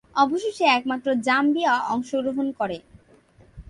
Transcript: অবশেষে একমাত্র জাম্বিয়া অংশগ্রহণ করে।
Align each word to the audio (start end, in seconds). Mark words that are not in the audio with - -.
অবশেষে 0.15 0.65
একমাত্র 0.69 1.07
জাম্বিয়া 1.27 1.73
অংশগ্রহণ 1.93 2.47
করে। 2.59 2.77